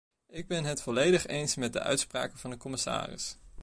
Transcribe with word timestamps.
Ik 0.29 0.47
ben 0.47 0.63
het 0.63 0.81
volledig 0.81 1.25
eens 1.27 1.55
met 1.55 1.73
de 1.73 1.79
uitspraken 1.79 2.37
van 2.37 2.49
de 2.49 2.57
commissaris. 2.57 3.37